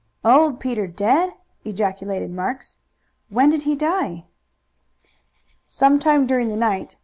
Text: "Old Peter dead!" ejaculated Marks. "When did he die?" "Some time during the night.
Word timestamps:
"Old 0.25 0.59
Peter 0.59 0.87
dead!" 0.87 1.33
ejaculated 1.63 2.31
Marks. 2.31 2.79
"When 3.29 3.51
did 3.51 3.61
he 3.69 3.75
die?" 3.75 4.25
"Some 5.67 5.99
time 5.99 6.25
during 6.25 6.47
the 6.49 6.57
night. 6.57 6.95